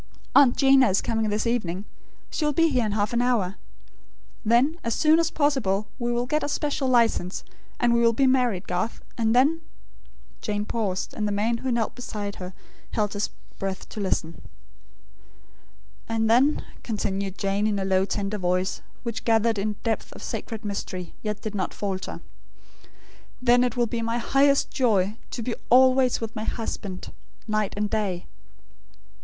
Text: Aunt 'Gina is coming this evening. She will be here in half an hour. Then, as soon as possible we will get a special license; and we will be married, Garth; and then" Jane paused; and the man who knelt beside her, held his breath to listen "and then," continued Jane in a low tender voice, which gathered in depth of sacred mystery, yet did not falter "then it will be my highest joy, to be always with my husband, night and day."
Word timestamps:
Aunt 0.33 0.57
'Gina 0.57 0.89
is 0.89 0.99
coming 0.99 1.29
this 1.29 1.45
evening. 1.45 1.85
She 2.31 2.43
will 2.43 2.53
be 2.53 2.69
here 2.69 2.87
in 2.87 2.93
half 2.93 3.13
an 3.13 3.21
hour. 3.21 3.57
Then, 4.43 4.79
as 4.83 4.95
soon 4.95 5.19
as 5.19 5.29
possible 5.29 5.89
we 5.99 6.11
will 6.11 6.25
get 6.25 6.41
a 6.41 6.49
special 6.49 6.87
license; 6.87 7.43
and 7.79 7.93
we 7.93 8.01
will 8.01 8.11
be 8.11 8.25
married, 8.25 8.67
Garth; 8.67 9.03
and 9.15 9.35
then" 9.35 9.61
Jane 10.41 10.65
paused; 10.65 11.13
and 11.13 11.27
the 11.27 11.31
man 11.31 11.59
who 11.59 11.71
knelt 11.71 11.93
beside 11.93 12.37
her, 12.37 12.53
held 12.93 13.13
his 13.13 13.29
breath 13.59 13.87
to 13.89 13.99
listen 13.99 14.41
"and 16.09 16.27
then," 16.27 16.65
continued 16.81 17.37
Jane 17.37 17.67
in 17.67 17.77
a 17.77 17.85
low 17.85 18.03
tender 18.03 18.39
voice, 18.39 18.81
which 19.03 19.23
gathered 19.23 19.59
in 19.59 19.73
depth 19.83 20.11
of 20.13 20.23
sacred 20.23 20.65
mystery, 20.65 21.13
yet 21.21 21.41
did 21.43 21.53
not 21.53 21.75
falter 21.75 22.21
"then 23.39 23.63
it 23.63 23.77
will 23.77 23.85
be 23.85 24.01
my 24.01 24.17
highest 24.17 24.71
joy, 24.71 25.15
to 25.29 25.43
be 25.43 25.53
always 25.69 26.19
with 26.19 26.35
my 26.35 26.43
husband, 26.45 27.13
night 27.47 27.75
and 27.77 27.91
day." 27.91 28.25